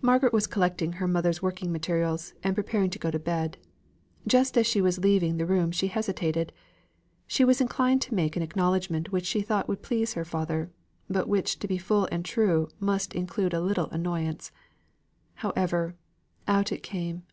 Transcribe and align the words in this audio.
Margaret 0.00 0.32
was 0.32 0.46
collecting 0.46 0.94
her 0.94 1.06
mother's 1.06 1.42
working 1.42 1.70
materials, 1.70 2.32
and 2.42 2.54
preparing 2.56 2.88
to 2.88 2.98
go 2.98 3.10
to 3.10 3.18
bed. 3.18 3.58
Just 4.26 4.56
as 4.56 4.66
she 4.66 4.80
was 4.80 5.00
leaving 5.00 5.36
the 5.36 5.44
room, 5.44 5.70
she 5.72 5.88
hesitated 5.88 6.54
she 7.26 7.44
was 7.44 7.60
inclined 7.60 8.00
to 8.00 8.14
make 8.14 8.34
an 8.34 8.42
acknowledgment 8.42 9.12
which 9.12 9.26
she 9.26 9.42
thought 9.42 9.68
would 9.68 9.82
please 9.82 10.14
her 10.14 10.24
father, 10.24 10.70
but 11.06 11.28
which 11.28 11.58
to 11.58 11.68
be 11.68 11.76
full 11.76 12.08
and 12.10 12.24
true 12.24 12.70
must 12.80 13.12
include 13.12 13.52
a 13.52 13.60
little 13.60 13.90
annoyance. 13.90 14.52
However, 15.34 15.96
out 16.48 16.72
it 16.72 16.82
came. 16.82 17.24